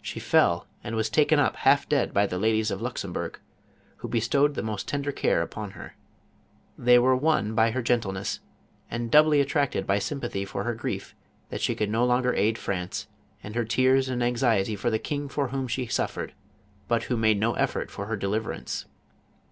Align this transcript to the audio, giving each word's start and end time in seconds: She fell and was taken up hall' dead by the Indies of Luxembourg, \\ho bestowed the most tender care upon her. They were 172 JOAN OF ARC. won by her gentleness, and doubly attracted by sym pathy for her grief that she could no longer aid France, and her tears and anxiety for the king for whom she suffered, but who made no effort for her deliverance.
She 0.00 0.20
fell 0.20 0.68
and 0.84 0.94
was 0.94 1.10
taken 1.10 1.40
up 1.40 1.56
hall' 1.56 1.78
dead 1.88 2.14
by 2.14 2.28
the 2.28 2.36
Indies 2.36 2.70
of 2.70 2.80
Luxembourg, 2.80 3.40
\\ho 3.98 4.06
bestowed 4.06 4.54
the 4.54 4.62
most 4.62 4.86
tender 4.86 5.10
care 5.10 5.42
upon 5.42 5.72
her. 5.72 5.96
They 6.78 7.00
were 7.00 7.16
172 7.16 7.52
JOAN 7.52 7.54
OF 7.56 7.56
ARC. 7.56 7.56
won 7.56 7.56
by 7.56 7.70
her 7.72 7.82
gentleness, 8.14 8.40
and 8.88 9.10
doubly 9.10 9.40
attracted 9.40 9.84
by 9.84 9.98
sym 9.98 10.20
pathy 10.20 10.46
for 10.46 10.62
her 10.62 10.74
grief 10.76 11.16
that 11.48 11.60
she 11.60 11.74
could 11.74 11.90
no 11.90 12.04
longer 12.04 12.32
aid 12.34 12.58
France, 12.58 13.08
and 13.42 13.56
her 13.56 13.64
tears 13.64 14.08
and 14.08 14.22
anxiety 14.22 14.76
for 14.76 14.88
the 14.88 15.00
king 15.00 15.28
for 15.28 15.48
whom 15.48 15.66
she 15.66 15.86
suffered, 15.88 16.32
but 16.86 17.02
who 17.10 17.16
made 17.16 17.40
no 17.40 17.54
effort 17.54 17.90
for 17.90 18.06
her 18.06 18.16
deliverance. 18.16 18.84